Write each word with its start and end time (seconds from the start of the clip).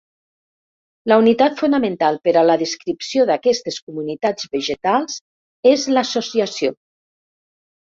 La 1.11 1.17
unitat 1.23 1.59
fonamental 1.63 2.17
per 2.25 2.33
a 2.41 2.43
la 2.51 2.57
descripció 2.63 3.29
d'aquestes 3.33 3.79
comunitats 3.85 4.53
vegetals 4.59 5.23
és 5.77 5.91
l'associació. 5.97 6.79